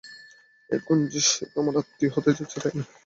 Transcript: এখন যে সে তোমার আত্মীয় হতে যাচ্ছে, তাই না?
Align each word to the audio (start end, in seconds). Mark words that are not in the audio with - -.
এখন 0.69 0.97
যে 1.11 1.21
সে 1.27 1.43
তোমার 1.53 1.73
আত্মীয় 1.81 2.11
হতে 2.13 2.31
যাচ্ছে, 2.37 2.57
তাই 2.63 2.73
না? 2.77 2.83